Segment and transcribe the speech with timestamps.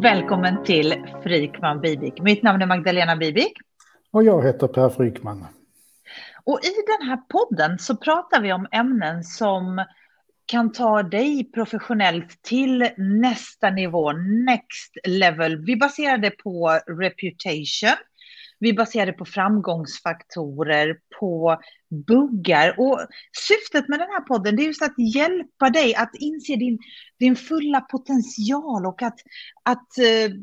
[0.00, 2.20] Välkommen till Frykman Bibik.
[2.20, 3.52] Mitt namn är Magdalena Bibik.
[4.12, 5.46] Och jag heter Per Frykman.
[6.44, 9.84] Och i den här podden så pratar vi om ämnen som
[10.46, 14.12] kan ta dig professionellt till nästa nivå,
[14.46, 15.56] next level.
[15.56, 17.96] Vi baserar det på reputation.
[18.58, 21.60] Vi baserar det på framgångsfaktorer, på
[22.06, 22.74] buggar.
[22.80, 23.00] Och
[23.48, 26.78] syftet med den här podden det är just att hjälpa dig att inse din,
[27.18, 29.18] din fulla potential och att,
[29.62, 30.34] att uh,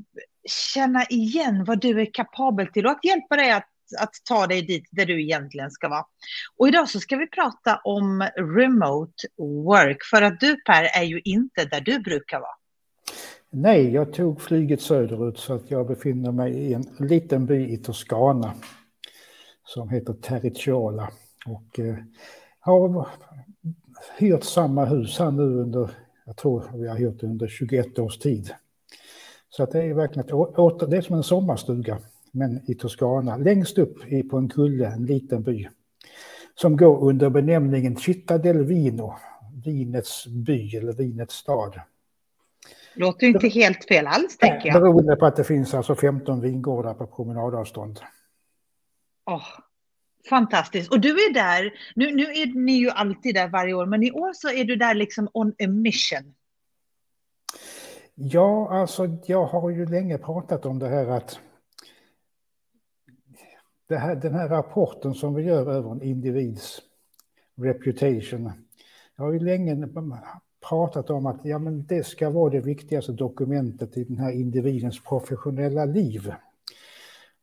[0.74, 4.62] känna igen vad du är kapabel till och att hjälpa dig att att ta dig
[4.62, 6.06] dit där du egentligen ska vara.
[6.58, 11.22] Och idag så ska vi prata om remote work, för att du Per är ju
[11.24, 12.56] inte där du brukar vara.
[13.56, 17.78] Nej, jag tog flyget söderut så att jag befinner mig i en liten by i
[17.78, 18.54] Toscana
[19.66, 21.10] som heter Terriciola.
[21.46, 21.96] Och eh,
[22.60, 23.08] har
[24.18, 25.90] hyrt samma hus här nu under,
[26.26, 28.54] jag tror vi har hyrt under 21 års tid.
[29.50, 32.00] Så att det är verkligen ett, åter, det är som en sommarstuga,
[32.32, 35.68] men i Toscana, längst upp i, på en kulle, en liten by,
[36.56, 39.14] som går under benämningen Città del Vino,
[39.66, 41.80] vinets by eller vinets stad.
[42.96, 44.82] Låter inte helt fel alls, tänker jag.
[44.82, 48.00] Beroende på att det finns alltså 15 vingårdar på promenadavstånd.
[49.26, 49.46] Oh,
[50.30, 50.92] fantastiskt.
[50.92, 54.12] Och du är där, nu, nu är ni ju alltid där varje år, men i
[54.12, 56.34] år så är du där liksom on a mission.
[58.16, 61.40] Ja, alltså jag har ju länge pratat om det här att
[63.88, 66.82] det här, den här rapporten som vi gör över en individs
[67.56, 68.52] reputation.
[69.16, 69.76] Jag har ju länge
[70.70, 75.04] pratat om att ja, men det ska vara det viktigaste dokumentet i den här individens
[75.04, 76.34] professionella liv.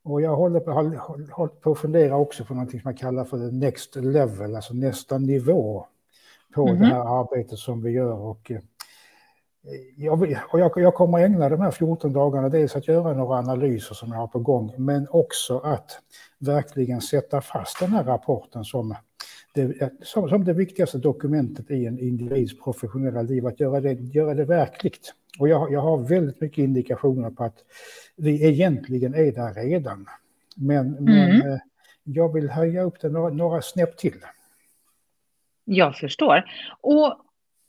[0.03, 3.39] Och jag håller på, håller på att fundera också på något som jag kallar för
[3.39, 5.87] the next level, alltså nästa nivå
[6.55, 6.81] på mm -hmm.
[6.81, 8.19] det här arbetet som vi gör.
[8.19, 8.61] Och, eh,
[9.97, 13.95] jag, och jag, jag kommer ägna de här 14 dagarna dels att göra några analyser
[13.95, 15.91] som jag har på gång, men också att
[16.39, 18.95] verkligen sätta fast den här rapporten som
[19.52, 24.34] det, som, som det viktigaste dokumentet i en individs professionella liv, att göra det, göra
[24.34, 25.14] det verkligt.
[25.38, 27.64] Och jag, jag har väldigt mycket indikationer på att
[28.16, 30.06] vi egentligen är där redan.
[30.56, 31.05] Men, mm.
[31.05, 31.58] men eh,
[32.05, 34.24] jag vill höja upp det några, några snäpp till.
[35.64, 36.44] Jag förstår.
[36.80, 37.20] Och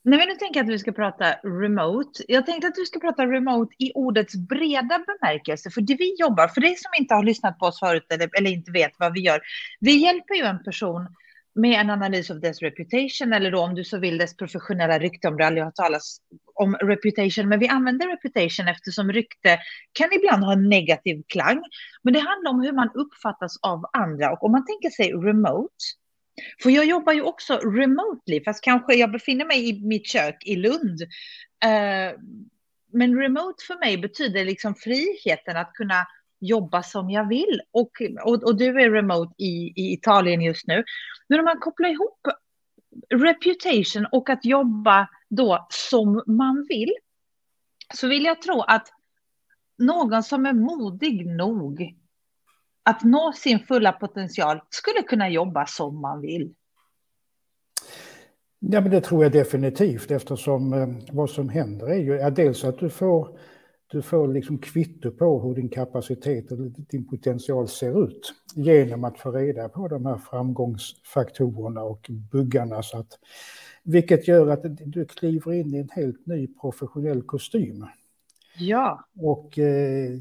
[0.04, 3.26] när vi nu tänker att vi ska prata remote, jag tänkte att vi ska prata
[3.26, 7.60] remote i ordets breda bemärkelse, för det vi jobbar, för dig som inte har lyssnat
[7.60, 9.42] på oss förut eller, eller inte vet vad vi gör,
[9.80, 11.08] vi hjälper ju en person
[11.56, 15.28] med en analys av dess reputation, eller då om du så vill dess professionella rykte,
[15.28, 19.60] om det aldrig har talats talas om reputation, men vi använder reputation eftersom rykte
[19.94, 21.64] kan ibland ha en negativ klang,
[22.04, 25.76] men det handlar om hur man uppfattas av andra, och om man tänker sig remote,
[26.64, 30.56] för jag jobbar ju också remotely, fast kanske jag befinner mig i mitt kök i
[30.56, 31.02] Lund.
[31.66, 32.20] Uh,
[32.94, 36.08] men remote för mig betyder liksom friheten att kunna
[36.42, 37.62] jobba som jag vill.
[37.72, 37.92] Och,
[38.26, 40.84] och, och du är remote i, i Italien just nu.
[41.28, 42.28] Men om man kopplar ihop
[43.10, 46.94] reputation och att jobba då som man vill,
[47.94, 48.88] så vill jag tro att
[49.78, 51.96] någon som är modig nog
[52.84, 56.54] att nå sin fulla potential skulle kunna jobba som man vill.
[58.60, 62.64] Ja, men det tror jag definitivt eftersom eh, vad som händer är ju ja, dels
[62.64, 63.38] att du får,
[63.92, 69.20] du får liksom kvitto på hur din kapacitet och din potential ser ut genom att
[69.20, 72.84] få reda på de här framgångsfaktorerna och buggarna.
[72.84, 73.20] Så att,
[73.84, 77.86] vilket gör att du kliver in i en helt ny professionell kostym.
[78.58, 79.06] Ja.
[79.16, 80.12] Och eh,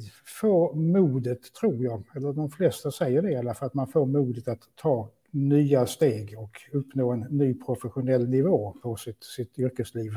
[0.41, 4.07] få modet, tror jag, eller de flesta säger det i alla fall, att man får
[4.07, 10.13] modet att ta nya steg och uppnå en ny professionell nivå på sitt, sitt yrkesliv.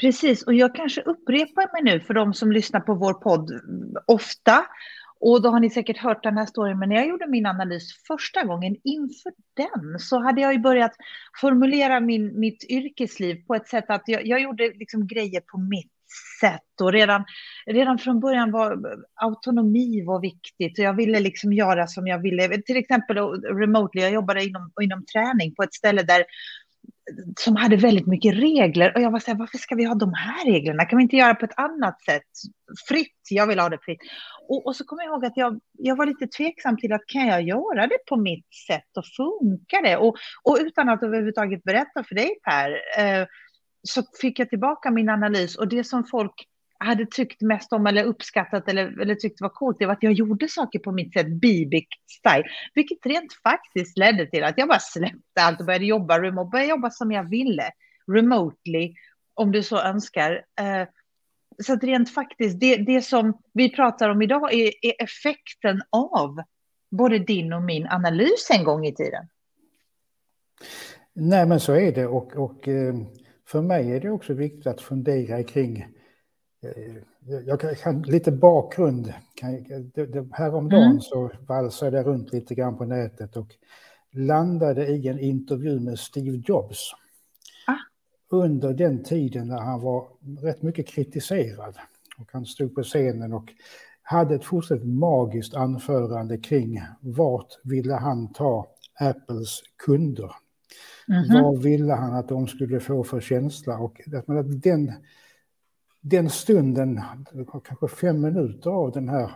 [0.00, 3.60] Precis, och jag kanske upprepar mig nu för de som lyssnar på vår podd
[4.06, 4.64] ofta.
[5.24, 7.88] Och då har ni säkert hört den här storyn, men när jag gjorde min analys
[8.06, 10.92] första gången inför den så hade jag ju börjat
[11.40, 15.92] formulera min, mitt yrkesliv på ett sätt att jag, jag gjorde liksom grejer på mitt
[16.40, 16.80] sätt.
[16.80, 17.24] Och redan,
[17.66, 18.78] redan från början var
[19.14, 20.78] autonomi var viktigt.
[20.78, 22.62] Och jag ville liksom göra som jag ville.
[22.62, 26.24] Till exempel remotely, jag jobbade inom, inom träning på ett ställe där
[27.40, 28.92] som hade väldigt mycket regler.
[28.94, 30.84] Och jag var så här, varför ska vi ha de här reglerna?
[30.84, 32.22] Kan vi inte göra på ett annat sätt?
[32.88, 34.00] Fritt, jag vill ha det fritt.
[34.48, 37.26] Och, och så kommer jag ihåg att jag, jag var lite tveksam till att kan
[37.26, 39.96] jag göra det på mitt sätt och funkar det?
[39.96, 43.26] Och, och utan att överhuvudtaget berätta för dig Per, eh,
[43.82, 46.48] så fick jag tillbaka min analys och det som folk
[46.84, 50.12] hade tyckt mest om eller uppskattat eller, eller tyckt var coolt, det var att jag
[50.12, 52.44] gjorde saker på mitt sätt, Bibic style,
[52.74, 56.70] vilket rent faktiskt ledde till att jag bara släppte allt och började jobba remote, började
[56.70, 57.70] jobba som jag ville,
[58.12, 58.94] remotely,
[59.34, 60.32] om du så önskar.
[60.32, 60.88] Uh,
[61.62, 66.42] så att rent faktiskt, det, det som vi pratar om idag är, är effekten av
[66.90, 69.28] både din och min analys en gång i tiden.
[71.12, 72.94] Nej, men så är det och, och eh,
[73.46, 75.86] för mig är det också viktigt att fundera kring
[77.46, 79.12] jag kan, lite bakgrund.
[80.32, 81.00] häromdagen mm.
[81.00, 83.54] så valsade jag runt lite grann på nätet och
[84.12, 86.78] landade i en intervju med Steve Jobs.
[87.66, 87.76] Ah.
[88.36, 90.08] Under den tiden när han var
[90.42, 91.76] rätt mycket kritiserad.
[92.18, 93.52] Och han stod på scenen och
[94.02, 98.66] hade ett fullständigt magiskt anförande kring vart ville han ta
[99.00, 100.32] Apples kunder.
[101.08, 101.42] Mm -hmm.
[101.42, 103.78] Vad ville han att de skulle få för känsla?
[103.78, 104.92] Och att den,
[106.02, 107.00] den stunden,
[107.64, 109.30] kanske fem minuter av den här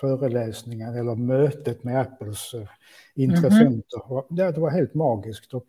[0.00, 2.68] föreläsningen eller mötet med Apples eh,
[3.14, 4.52] intressenter, mm -hmm.
[4.52, 5.54] det var helt magiskt.
[5.54, 5.66] Och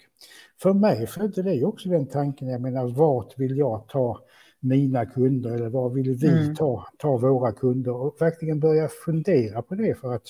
[0.62, 4.20] för mig födde det också den tanken, jag menar vart vill jag ta
[4.60, 6.56] mina kunder eller vad vill vi mm.
[6.56, 10.28] ta, ta våra kunder och verkligen börja fundera på det för att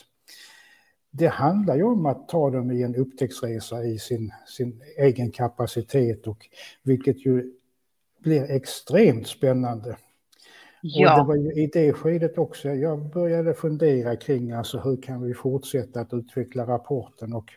[1.11, 6.27] det handlar ju om att ta dem i en upptäcktsresa i sin, sin egen kapacitet
[6.27, 6.47] och
[6.83, 7.53] vilket ju
[8.19, 9.97] blir extremt spännande.
[10.81, 11.13] Ja.
[11.13, 15.21] Och det var ju i det skedet också jag började fundera kring alltså hur kan
[15.21, 17.53] vi fortsätta att utveckla rapporten och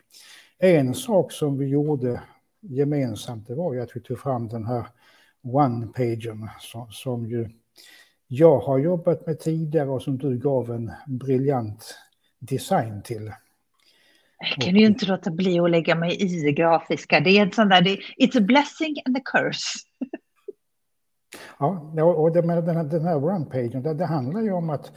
[0.59, 2.21] en sak som vi gjorde
[2.61, 4.87] gemensamt det var ju att vi tog fram den här
[5.43, 7.49] one-pagen som, som ju
[8.27, 11.99] jag har jobbat med tidigare och som du gav en briljant
[12.39, 13.33] design till.
[14.39, 17.21] Jag kan ju inte låta bli att lägga mig i grafiska.
[17.21, 19.79] Det är en sån där, det, it's a blessing and a curse.
[21.59, 24.93] Ja, och det med den här, den här one-pagen, det, det, handlar ju om att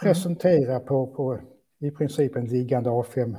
[0.00, 1.38] presentera på, på
[1.80, 3.36] i princip en liggande A5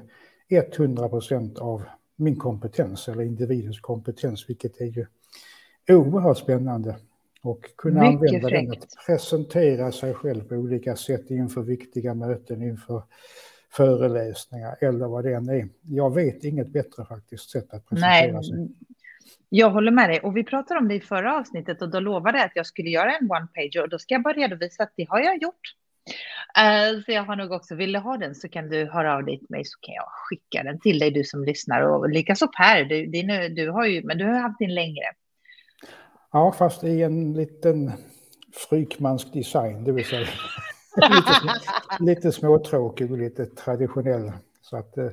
[0.49, 1.83] 100 procent av
[2.15, 5.05] min kompetens eller individens kompetens, vilket är ju
[5.89, 6.95] oerhört spännande.
[7.43, 8.69] Och kunna Mycket använda fräckt.
[8.69, 13.03] den att presentera sig själv på olika sätt inför viktiga möten, inför
[13.71, 15.69] föreläsningar eller vad det än är.
[15.81, 18.67] Jag vet inget bättre faktiskt sätt att presentera Nej, sig.
[19.49, 22.37] Jag håller med dig och vi pratade om det i förra avsnittet och då lovade
[22.37, 24.93] jag att jag skulle göra en one page och då ska jag bara redovisa att
[24.95, 25.75] det har jag gjort.
[26.59, 29.25] Uh, så jag har nog också, vill du ha den så kan du höra av
[29.25, 32.47] dig till mig så kan jag skicka den till dig du som lyssnar och likaså
[32.47, 35.05] Per, du, din, du har ju, men du har haft din längre.
[36.31, 37.91] Ja, fast i en liten
[38.69, 40.19] frykmansk design, det vill säga
[40.95, 41.59] lite,
[41.99, 44.31] lite småtråkig och lite traditionell.
[44.73, 45.09] Så att eh,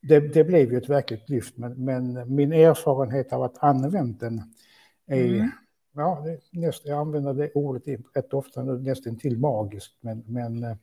[0.00, 4.42] det, det blev ju ett verkligt lyft, men, men min erfarenhet av att använt den
[5.06, 5.50] är, mm.
[5.92, 7.82] ja, näst, jag använder det ordet
[8.14, 10.76] rätt ofta nu, nästan till magiskt, men, men eh,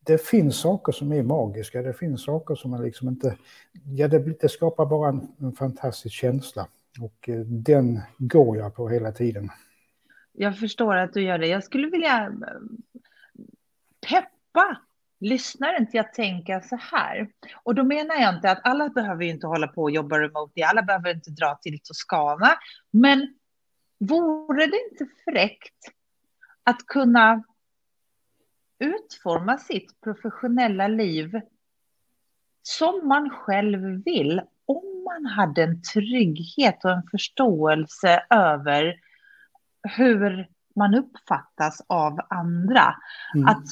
[0.00, 3.36] det finns saker som är magiska, det finns saker som man liksom inte,
[3.84, 6.68] ja det, det skapar bara en, en fantastisk känsla.
[7.00, 9.48] Och eh, den går jag på hela tiden.
[10.32, 11.46] Jag förstår att du gör det.
[11.46, 12.32] Jag skulle vilja
[14.08, 14.80] peppa
[15.20, 17.28] lyssnaren till att tänka så här.
[17.62, 20.82] Och då menar jag inte att alla behöver inte hålla på och jobba remote, alla
[20.82, 22.54] behöver inte dra till Toscana.
[22.90, 23.34] Men
[23.98, 25.92] vore det inte fräckt
[26.64, 27.42] att kunna
[28.78, 31.40] utforma sitt professionella liv
[32.62, 38.94] som man själv vill om man hade en trygghet och en förståelse över
[39.96, 42.94] hur man uppfattas av andra.
[43.34, 43.46] Mm.
[43.48, 43.66] Att,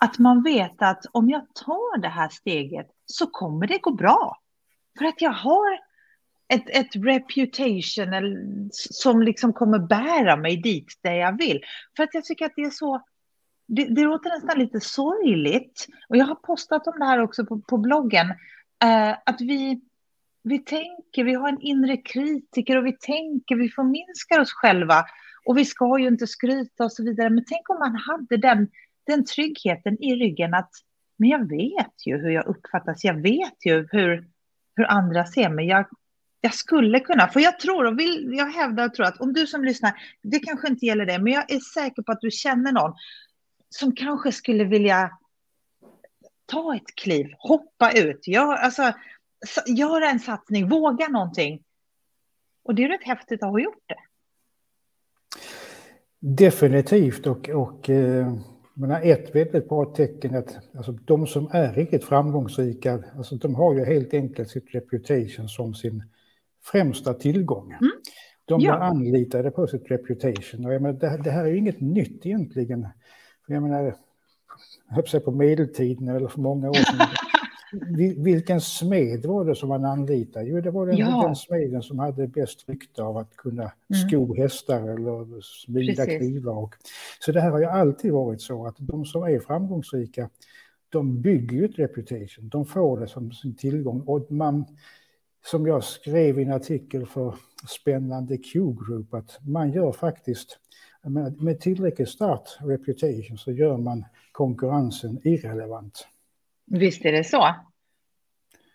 [0.00, 4.40] att man vet att om jag tar det här steget så kommer det gå bra.
[4.98, 5.78] För att jag har
[6.48, 11.60] ett, ett reputation som liksom kommer bära mig dit där jag vill.
[11.96, 13.02] För att jag tycker att det är så
[13.68, 15.86] det, det låter nästan lite sorgligt.
[16.08, 18.26] Och jag har postat om det här också på, på bloggen.
[18.84, 19.80] Eh, att vi,
[20.42, 25.04] vi tänker, vi har en inre kritiker och vi tänker, vi förminskar oss själva.
[25.44, 27.30] Och vi ska ju inte skryta och så vidare.
[27.30, 28.68] Men tänk om man hade den,
[29.08, 30.70] den tryggheten i ryggen att
[31.18, 33.04] men jag vet ju hur jag uppfattas.
[33.04, 34.28] Jag vet ju hur,
[34.76, 35.66] hur andra ser mig.
[35.66, 35.86] Jag,
[36.40, 39.46] jag skulle kunna, för jag tror och vill, jag hävdar och tror att om du
[39.46, 42.72] som lyssnar, det kanske inte gäller det, men jag är säker på att du känner
[42.72, 42.94] någon
[43.70, 45.18] som kanske skulle vilja
[46.46, 48.92] ta ett kliv, hoppa ut, gör, alltså,
[49.66, 51.62] göra en satsning, våga någonting.
[52.62, 53.98] Och det är rätt häftigt att ha gjort det.
[56.20, 58.34] Definitivt och, och eh,
[58.80, 63.54] menar, ett väldigt bra tecken är att alltså, de som är riktigt framgångsrika, alltså, de
[63.54, 66.04] har ju helt enkelt sitt reputation som sin
[66.64, 67.70] främsta tillgång.
[67.72, 67.90] Mm.
[68.44, 68.74] De ja.
[68.74, 70.66] anlitade på sitt reputation.
[70.66, 72.88] Och jag menar, det, det här är ju inget nytt egentligen.
[73.46, 73.94] Jag menar,
[75.12, 77.06] jag på medeltiden eller för många år sedan.
[78.16, 80.46] Vilken smed var det som man anlitade?
[80.46, 81.22] Jo, det var den, ja.
[81.26, 84.08] den smeden som hade bäst rykte av att kunna mm.
[84.08, 86.56] sko hästar eller smida knivar.
[86.56, 86.74] Och,
[87.20, 90.30] så det här har ju alltid varit så att de som är framgångsrika,
[90.88, 92.48] de bygger ju ett reputation.
[92.48, 94.00] De får det som sin tillgång.
[94.00, 94.64] Och man,
[95.46, 97.34] som jag skrev i en artikel för
[97.68, 100.58] spännande Q-group, att man gör faktiskt
[101.38, 106.06] med, tillräckligt stark reputation så gör man konkurrensen irrelevant.
[106.70, 107.54] Visst är det så.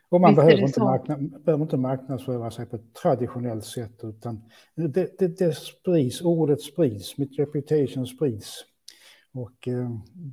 [0.09, 4.43] Och man behöver inte, marknad, behöver inte marknadsföra sig på ett traditionellt sätt utan
[4.75, 8.65] det, det, det sprids, ordet sprids, mitt reputation sprids.
[9.33, 9.89] Och eh,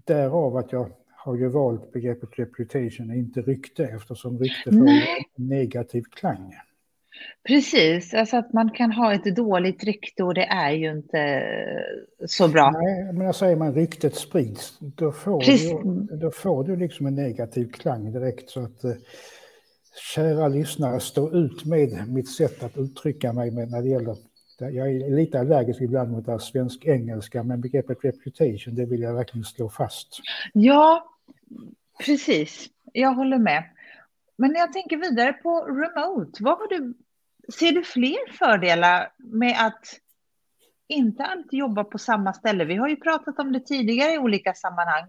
[0.06, 6.02] därav att jag har ju valt begreppet reputation, inte rykte, eftersom rykte får en negativ
[6.10, 6.54] klang.
[7.48, 11.42] Precis, alltså att man kan ha ett dåligt rykte och det är ju inte
[12.26, 12.70] så bra.
[12.70, 17.14] Nej, men jag säger man ryktet sprids, då får, du, då får du liksom en
[17.14, 18.50] negativ klang direkt.
[18.50, 18.92] Så att, eh,
[20.14, 24.16] kära lyssnare, stå ut med mitt sätt att uttrycka mig med när det gäller
[24.60, 29.68] jag är lite allergisk ibland mot svensk-engelska, men begreppet reputation, det vill jag verkligen slå
[29.68, 30.20] fast.
[30.52, 31.04] Ja,
[32.06, 32.66] precis.
[32.92, 33.64] Jag håller med.
[34.36, 36.94] Men när jag tänker vidare på remote, vad har du,
[37.52, 39.84] ser du fler fördelar med att
[40.88, 42.64] inte alltid jobba på samma ställe?
[42.64, 45.04] Vi har ju pratat om det tidigare i olika sammanhang.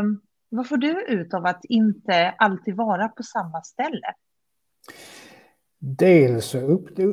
[0.00, 4.14] Um, vad får du ut av att inte alltid vara på samma ställe?
[5.78, 6.54] Dels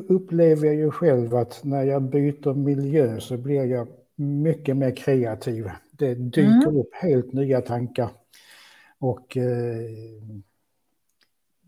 [0.08, 5.70] upplever jag ju själv att när jag byter miljö så blir jag mycket mer kreativ.
[5.92, 6.76] Det dyker mm.
[6.76, 8.10] upp helt nya tankar.
[8.98, 9.90] Och eh,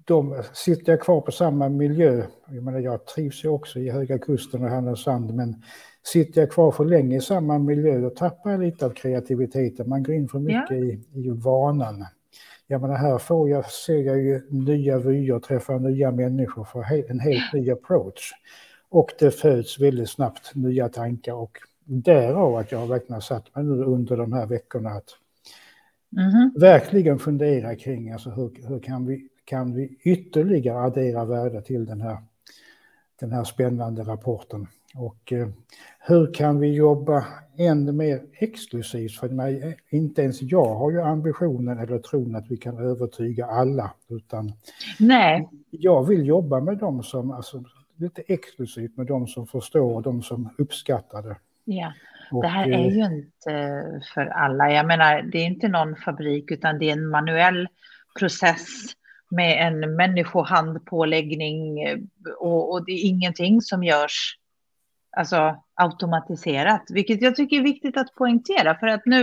[0.05, 4.19] de, sitter jag kvar på samma miljö, jag, menar, jag trivs ju också i Höga
[4.19, 5.63] Kusten och Härnösand, men
[6.03, 9.89] sitter jag kvar för länge i samma miljö då tappar jag lite av kreativiteten.
[9.89, 10.77] Man går in för mycket ja.
[10.77, 12.07] i, i vanan.
[12.67, 17.21] Jag menar, här får jag, ser jag ju nya vyer, träffar nya människor, får en
[17.21, 18.33] helt ny approach.
[18.89, 23.65] Och det föds väldigt snabbt nya tankar och därav att jag verkligen har satt mig
[23.65, 25.09] nu under de här veckorna att
[26.17, 26.61] mm -hmm.
[26.61, 32.01] verkligen fundera kring alltså hur, hur kan vi kan vi ytterligare addera värde till den
[32.01, 32.17] här,
[33.21, 34.67] den här spännande rapporten.
[34.95, 35.49] Och eh,
[35.99, 37.27] hur kan vi jobba
[37.59, 39.17] ännu mer exklusivt?
[39.17, 43.91] För mig, inte ens jag har ju ambitionen eller tron att vi kan övertyga alla,
[44.09, 44.53] utan
[44.99, 45.49] Nej.
[45.71, 47.65] jag vill jobba med dem som, alltså,
[47.97, 51.37] lite exklusivt med dem som förstår och de som uppskattar det.
[51.65, 51.93] Ja,
[52.43, 54.73] det här är ju inte för alla.
[54.73, 57.69] Jag menar, det är inte någon fabrik, utan det är en manuell
[58.19, 58.67] process
[59.35, 61.99] med en människohandpåläggning eh,
[62.39, 64.39] och, och det är ingenting som görs
[65.17, 69.23] alltså, automatiserat, vilket jag tycker är viktigt att poängtera för att nu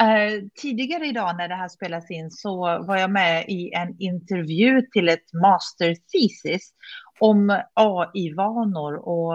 [0.00, 4.82] eh, tidigare idag när det här spelas in så var jag med i en intervju
[4.82, 6.72] till ett master thesis
[7.20, 9.34] om AI-vanor och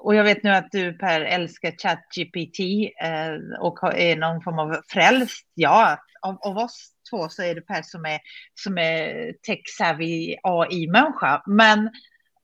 [0.00, 2.60] och jag vet nu att du Per älskar ChatGPT
[3.02, 5.46] eh, och är någon form av frälst.
[5.54, 8.20] Ja, av, av oss två så är det Per som är,
[8.54, 11.42] som är tech-savvy AI-människa.
[11.46, 11.78] Men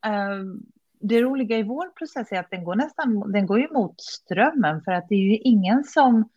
[0.06, 0.42] eh,
[1.00, 4.92] det roliga i vår process är att den går nästan den går emot strömmen för
[4.92, 6.28] att det är ju ingen som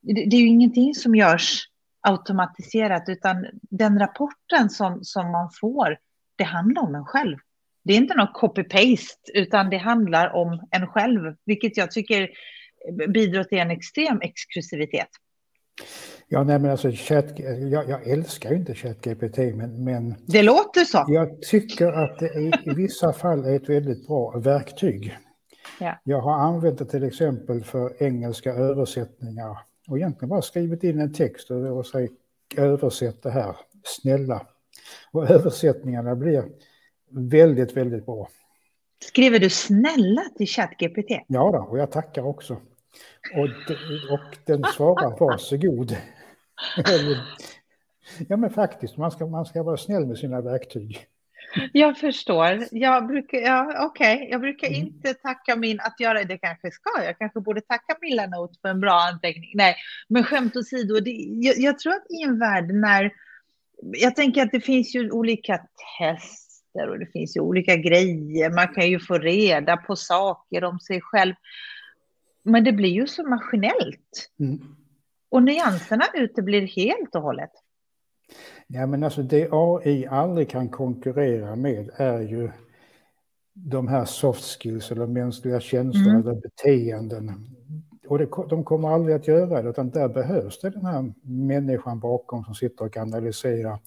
[0.00, 1.68] det är ju ingenting som görs
[2.00, 5.98] automatiserat utan den rapporten som, som man får
[6.36, 7.36] det handlar om en själv.
[7.88, 12.30] Det är inte något copy-paste utan det handlar om en själv vilket jag tycker
[13.08, 15.08] bidrar till en extrem exklusivitet.
[16.28, 17.24] Ja, nej, men alltså chat,
[17.70, 20.14] jag, jag älskar inte ChatGPT, men, men...
[20.26, 21.04] Det låter så.
[21.08, 25.18] Jag tycker att det är, i vissa fall är ett väldigt bra verktyg.
[25.80, 26.00] Ja.
[26.04, 31.12] Jag har använt det till exempel för engelska översättningar och egentligen bara skrivit in en
[31.12, 32.12] text och, och sagt
[32.56, 34.46] översätt det här, snälla.
[35.12, 36.44] Och översättningarna blir
[37.10, 38.28] väldigt, väldigt bra.
[39.04, 41.10] Skriver du snälla till ChatGPT?
[41.26, 42.54] Ja, då, och jag tackar också.
[43.34, 43.70] Och,
[44.12, 45.96] och den svarar varsågod.
[48.28, 51.06] ja, men faktiskt, man ska, man ska vara snäll med sina verktyg.
[51.72, 52.66] Jag förstår.
[52.70, 54.28] Jag brukar, ja, okay.
[54.30, 54.80] jag brukar mm.
[54.80, 58.80] inte tacka min, att göra det kanske ska, jag kanske borde tacka Milanote för en
[58.80, 59.50] bra anteckning.
[59.54, 59.76] Nej,
[60.08, 63.12] men skämt åsido, det, jag, jag tror att i en värld när,
[63.82, 65.60] jag tänker att det finns ju olika
[66.78, 70.80] tester och det finns ju olika grejer, man kan ju få reda på saker om
[70.80, 71.34] sig själv.
[72.42, 74.30] Men det blir ju så maskinellt.
[74.40, 74.60] Mm.
[75.30, 77.50] Och nyanserna uteblir helt och hållet.
[78.66, 82.50] Ja, men alltså det AI aldrig kan konkurrera med är ju
[83.52, 86.20] de här soft skills eller mänskliga känslor mm.
[86.20, 87.46] eller beteenden.
[88.08, 92.00] Och det, de kommer aldrig att göra det, utan där behövs det den här människan
[92.00, 93.78] bakom som sitter och analyserar.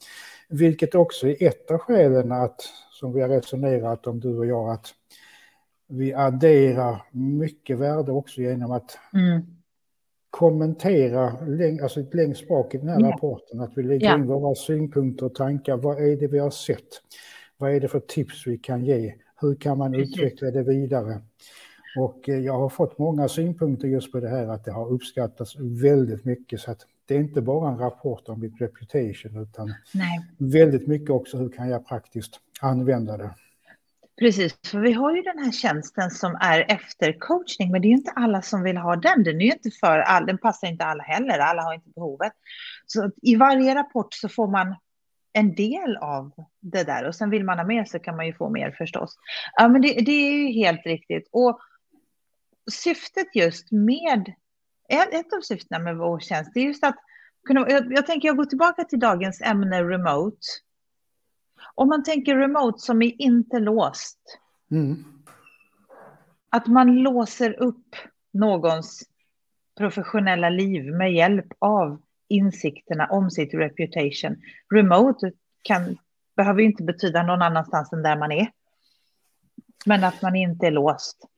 [0.51, 4.69] Vilket också är ett av skälen att, som vi har resonerat om du och jag,
[4.69, 4.93] att
[5.87, 9.41] vi adderar mycket värde också genom att mm.
[10.29, 11.33] kommentera
[11.83, 13.11] alltså längst bak i den här ja.
[13.11, 14.15] rapporten, att vi lägger ja.
[14.15, 15.77] in våra synpunkter och tankar.
[15.77, 17.01] Vad är det vi har sett?
[17.57, 19.13] Vad är det för tips vi kan ge?
[19.41, 21.21] Hur kan man utveckla det vidare?
[21.97, 25.55] Och eh, jag har fått många synpunkter just på det här att det har uppskattats
[25.59, 26.59] väldigt mycket.
[26.59, 30.19] Så att det är inte bara en rapport om mitt reputation utan Nej.
[30.37, 33.35] väldigt mycket också hur kan jag praktiskt använda det.
[34.19, 37.95] Precis, för vi har ju den här tjänsten som är eftercoachning, men det är ju
[37.95, 39.23] inte alla som vill ha den.
[39.23, 42.33] Den är ju inte för all, den passar inte alla heller, alla har inte behovet.
[42.85, 44.75] Så i varje rapport så får man
[45.33, 48.33] en del av det där och sen vill man ha mer så kan man ju
[48.33, 49.15] få mer förstås.
[49.53, 51.29] Ja, men det, det är ju helt riktigt.
[51.31, 51.59] Och
[52.71, 54.33] syftet just med,
[54.99, 56.95] ett av syftena med vår tjänst, är just att
[57.47, 60.37] kunna, jag, jag tänker jag går tillbaka till dagens ämne remote.
[61.75, 64.39] Om man tänker remote som är inte låst.
[64.71, 65.03] Mm.
[66.49, 67.95] Att man låser upp
[68.33, 69.03] någons
[69.77, 74.41] professionella liv med hjälp av insikterna om sitt reputation.
[74.73, 75.31] Remote
[75.61, 75.97] kan,
[76.35, 78.51] behöver inte betyda någon annanstans än där man är.
[79.85, 81.30] Men att man inte är låst.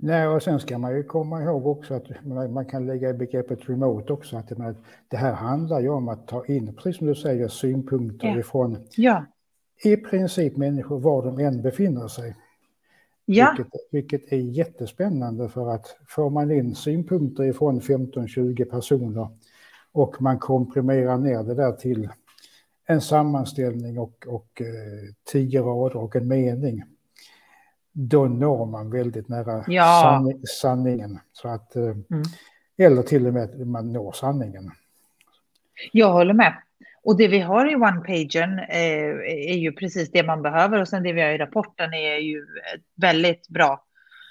[0.00, 3.68] Nej, och sen ska man ju komma ihåg också att man kan lägga i begreppet
[3.68, 4.52] remote också, att
[5.08, 8.38] det här handlar ju om att ta in, precis som du säger, synpunkter ja.
[8.38, 9.24] ifrån ja.
[9.84, 12.36] i princip människor var de än befinner sig.
[13.24, 13.54] Ja.
[13.56, 19.28] Vilket, vilket är jättespännande för att får man in synpunkter ifrån 15-20 personer
[19.92, 22.08] och man komprimerar ner det där till
[22.86, 26.82] en sammanställning och, och eh, tio rader och en mening
[27.92, 30.00] då når man väldigt nära ja.
[30.02, 31.20] sanning, sanningen.
[31.32, 32.22] Så att, eh, mm.
[32.78, 34.70] Eller till och med man når sanningen.
[35.92, 36.54] Jag håller med.
[37.02, 41.02] Och det vi har i one-pagen eh, är ju precis det man behöver och sen
[41.02, 42.38] det vi har i rapporten är ju
[42.74, 43.84] ett väldigt bra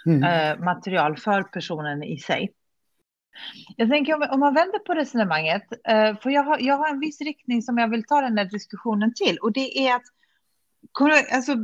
[0.05, 0.23] mm.
[0.23, 2.53] eh, material för personen i sig.
[3.75, 5.63] Jag tänker om, man vänder på resonemanget,
[6.21, 9.13] för jag har, jag har en viss riktning som jag vill ta den här diskussionen
[9.13, 10.03] till och det är att
[11.31, 11.55] Alltså,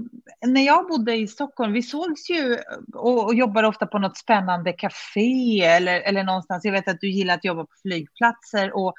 [0.46, 2.58] när jag bodde i Stockholm, vi sågs ju
[2.94, 6.66] och, och jobbade ofta på något spännande café eller, eller någonstans.
[6.66, 8.76] Jag vet att du gillar att jobba på flygplatser.
[8.76, 8.94] Och,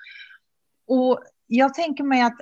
[0.87, 2.37] och jag tänker mig att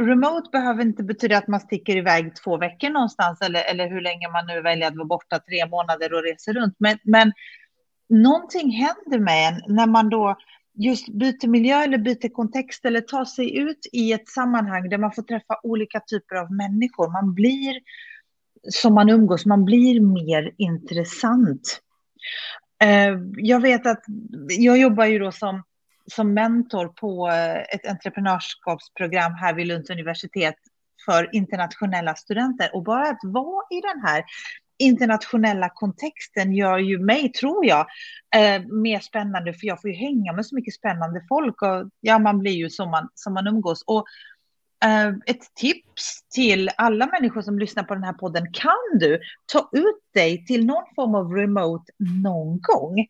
[0.00, 4.28] remote behöver inte betyda att man sticker iväg två veckor någonstans eller, eller hur länge
[4.28, 6.74] man nu väljer att vara borta, tre månader och reser runt.
[6.78, 7.32] Men, men
[8.08, 10.36] någonting händer med en när man då
[10.74, 15.12] just byter miljö eller byter kontext eller tar sig ut i ett sammanhang där man
[15.12, 17.12] får träffa olika typer av människor.
[17.12, 17.80] Man blir,
[18.70, 21.80] som man umgås, man blir mer intressant.
[22.82, 24.04] Eh, jag vet att
[24.48, 25.62] jag jobbar ju då som,
[26.14, 30.54] som mentor på eh, ett entreprenörskapsprogram här vid Lunds universitet
[31.04, 32.70] för internationella studenter.
[32.74, 34.24] Och bara att vara i den här
[34.82, 37.86] internationella kontexten gör ju mig, tror jag,
[38.36, 42.18] eh, mer spännande, för jag får ju hänga med så mycket spännande folk och ja,
[42.18, 43.84] man blir ju som man, som man umgås.
[43.86, 44.04] Och
[44.84, 49.20] eh, ett tips till alla människor som lyssnar på den här podden, kan du
[49.52, 51.92] ta ut dig till någon form av remote
[52.22, 53.06] någon gång?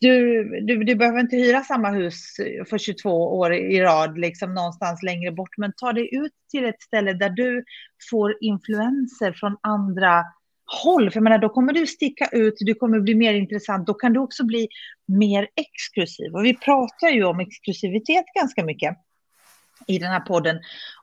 [0.00, 2.36] Du, du, du, behöver inte hyra samma hus
[2.68, 6.82] för 22 år i rad, liksom någonstans längre bort, men ta dig ut till ett
[6.82, 7.64] ställe där du
[8.10, 10.24] får influenser från andra
[10.84, 11.10] håll.
[11.10, 14.12] För jag menar, då kommer du sticka ut, du kommer bli mer intressant, då kan
[14.12, 14.68] du också bli
[15.06, 16.34] mer exklusiv.
[16.34, 18.96] Och vi pratar ju om exklusivitet ganska mycket
[19.86, 20.56] i den här podden.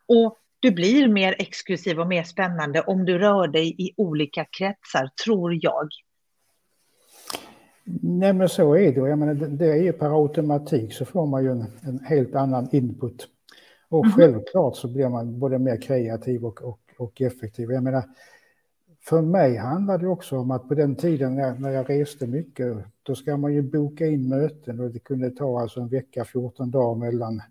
[0.07, 5.09] Och du blir mer exklusiv och mer spännande om du rör dig i olika kretsar,
[5.25, 5.87] tror jag.
[8.01, 9.09] Nej, men så är det.
[9.09, 12.69] Jag menar, det är ju per automatik så får man ju en, en helt annan
[12.71, 13.27] input.
[13.89, 17.71] Och mm självklart så blir man både mer kreativ och, och, och effektiv.
[17.71, 18.03] Jag menar,
[19.09, 23.15] för mig handlar det också om att på den tiden när, jag reste mycket, då
[23.15, 26.95] ska man ju boka in möten och det kunde ta alltså en vecka, 14 dagar
[26.95, 27.41] mellan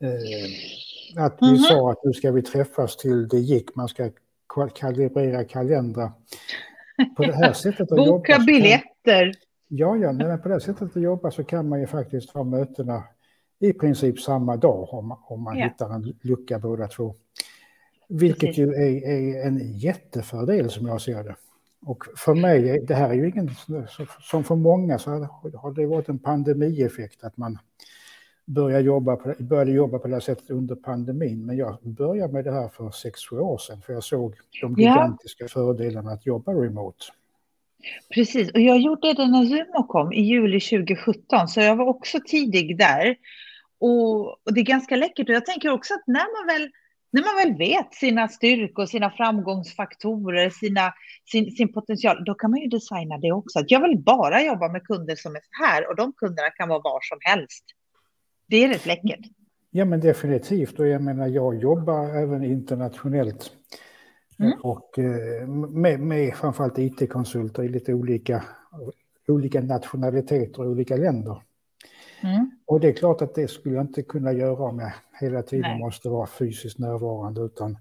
[0.00, 1.68] eh, att vi mm -hmm.
[1.68, 4.10] sa att nu ska vi träffas till det gick, man ska
[4.74, 6.10] kalibrera kalendrar.
[7.16, 9.32] På det här sättet att Boka jobba, biljetter.
[9.68, 12.44] ja, ja, men på det här sättet att jobba så kan man ju faktiskt ha
[12.44, 13.04] mötena
[13.60, 15.64] i princip samma dag om, om man ja.
[15.64, 17.14] hittar en lucka båda två.
[18.08, 21.36] Vilket ju är, är, en jättefördel som jag ser det.
[21.86, 23.50] Och för mig, det här är ju ingen,
[24.20, 25.10] som för många så
[25.54, 27.58] har det varit en pandemieffekt att man
[28.44, 31.46] började jobba, på, började jobba på det här sättet under pandemin.
[31.46, 34.74] Men jag började med det här för sex, sju år sedan för jag såg de
[34.74, 35.48] gigantiska ja.
[35.48, 37.04] fördelarna att jobba remote.
[38.14, 42.18] Precis, och jag gjorde det när Zumo kom i juli 2017, så jag var också
[42.26, 43.16] tidig där.
[43.78, 45.28] Och, och, det är ganska läckert.
[45.28, 46.70] Och jag tänker också att när man väl,
[47.10, 50.92] när man väl vet sina styrkor, sina framgångsfaktorer, sina,
[51.32, 53.58] sin, sin potential, då kan man ju designa det också.
[53.58, 56.68] Att jag vill bara jobba med kunder som är så här och de kunderna kan
[56.68, 57.64] vara var som helst.
[58.48, 59.20] Det är rätt läckert.
[59.70, 60.78] Ja, men definitivt.
[60.78, 63.50] Och jag menar, jag jobbar även internationellt.
[64.38, 64.52] Mm.
[64.62, 68.44] Och eh, med, med framförallt it-konsulter i lite olika,
[69.28, 71.42] olika nationaliteter och olika länder.
[72.20, 72.50] Mm.
[72.66, 75.70] Och det är klart att det skulle jag inte kunna göra om jag hela tiden
[75.70, 75.78] Nej.
[75.78, 77.40] måste vara fysiskt närvarande.
[77.40, 77.78] Utan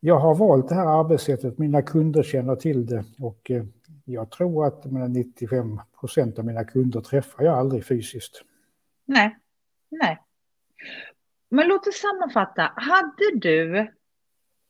[0.00, 3.64] jag har valt det här arbetssättet, mina kunder känner till det och eh,
[4.04, 8.42] jag tror att 95 procent av mina kunder träffar jag aldrig fysiskt.
[9.04, 9.36] Nej,
[9.90, 10.22] nej.
[11.48, 12.72] Men låt oss sammanfatta.
[12.76, 13.92] Hade du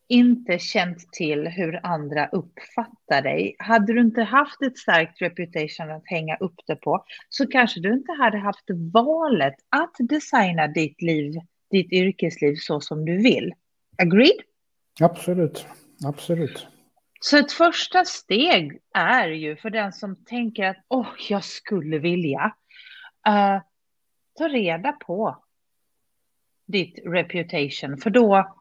[0.09, 6.03] inte känt till hur andra uppfattar dig, hade du inte haft ett starkt reputation att
[6.05, 11.33] hänga upp det på, så kanske du inte hade haft valet att designa ditt liv,
[11.71, 13.53] ditt yrkesliv så som du vill.
[13.99, 14.40] Agreed?
[15.01, 15.67] Absolut,
[16.07, 16.67] absolut.
[17.21, 21.99] Så ett första steg är ju för den som tänker att åh, oh, jag skulle
[21.99, 22.55] vilja,
[23.29, 23.62] uh,
[24.38, 25.45] ta reda på
[26.67, 28.55] ditt reputation, för då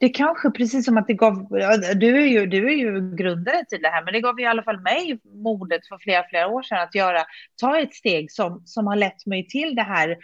[0.00, 1.48] det kanske precis som att det gav,
[1.96, 4.62] du är ju, du är ju grundare till det här, men det gav i alla
[4.62, 7.24] fall mig modet för flera, flera år sedan att göra,
[7.60, 10.16] ta ett steg som, som har lett mig till det här,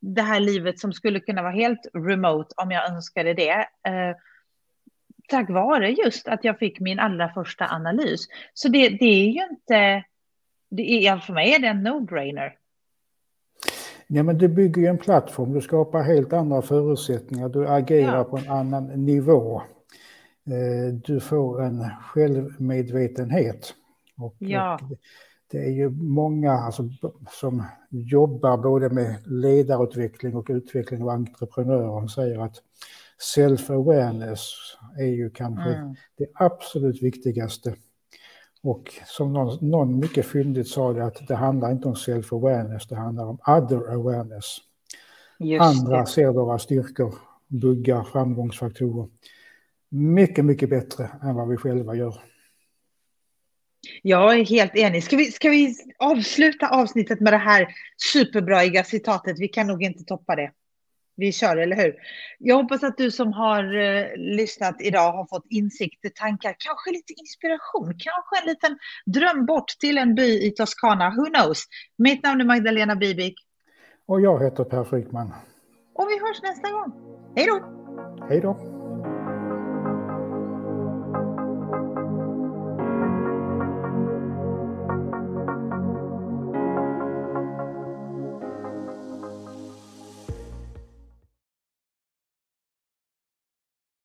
[0.00, 3.50] det här livet som skulle kunna vara helt remote om jag önskade det.
[3.88, 4.16] Eh,
[5.28, 8.26] tack vare just att jag fick min allra första analys.
[8.54, 10.04] Så det, det är ju inte,
[10.70, 12.50] det är, för mig är det en no-brainer.
[14.14, 18.24] Ja, men du bygger ju en plattform, du skapar helt andra förutsättningar, du agerar ja.
[18.24, 19.62] på en annan nivå.
[20.46, 23.74] Eh, du får en självmedvetenhet.
[24.18, 24.78] Och, ja.
[25.50, 26.88] det är ju många alltså,
[27.30, 32.56] som jobbar både med ledarutveckling och utveckling av entreprenörer som säger att
[33.36, 34.40] self-awareness
[34.98, 35.94] är ju kanske mm.
[36.18, 37.74] det absolut viktigaste
[38.62, 42.96] och som någon, någon mycket fyndigt sa det att det handlar inte om self-awareness, det
[42.96, 44.58] handlar om other awareness.
[45.38, 46.06] Just Andra det.
[46.06, 47.14] ser våra styrkor,
[47.48, 49.08] buggar, framgångsfaktorer
[49.92, 52.14] mycket, mycket bättre än vad vi själva gör.
[54.02, 55.04] Jag är helt enig.
[55.04, 57.68] Ska vi, ska vi avsluta avsnittet med det här
[58.12, 59.38] superbraiga citatet?
[59.38, 60.52] Vi kan nog inte toppa det
[61.16, 61.94] vi kör, eller hur?
[62.38, 67.12] Jag hoppas att du som har eh, lyssnat idag har fått insikter, tankar, kanske lite
[67.12, 71.10] inspiration, kanske en liten dröm bort till en by i Toscana.
[71.10, 71.64] Who knows?
[71.98, 73.34] Mitt namn är Magdalena Bibik.
[74.06, 75.32] Och jag heter Per Frykman.
[75.94, 76.92] Och vi hörs nästa gång.
[77.36, 77.60] Hej då!
[78.28, 78.71] Hej då!